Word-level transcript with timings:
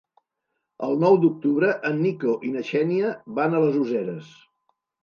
El 0.87 0.97
nou 1.03 1.17
d'octubre 1.25 1.69
en 1.91 2.01
Nico 2.07 2.35
i 2.49 2.55
na 2.57 2.67
Xènia 2.73 3.13
van 3.41 3.55
a 3.55 3.63
les 3.69 3.81
Useres. 3.87 4.35